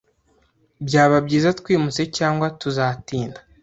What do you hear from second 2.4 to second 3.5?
tuzatinda